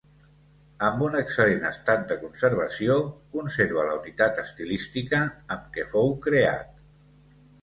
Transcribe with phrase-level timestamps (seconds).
[0.85, 2.95] Amb un excel·lent estat de conservació,
[3.35, 5.21] conserva la unitat estilística
[5.57, 6.75] amb què fou creat.